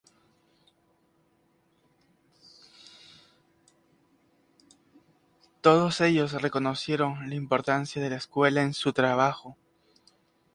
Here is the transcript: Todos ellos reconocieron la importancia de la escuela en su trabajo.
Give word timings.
Todos 5.61 6.01
ellos 6.01 6.31
reconocieron 6.41 7.29
la 7.29 7.35
importancia 7.35 8.01
de 8.01 8.09
la 8.09 8.15
escuela 8.15 8.63
en 8.63 8.73
su 8.73 8.93
trabajo. 8.93 9.55